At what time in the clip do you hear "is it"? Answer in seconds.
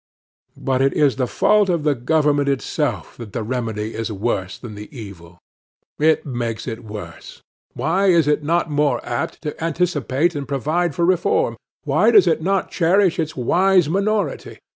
8.07-8.41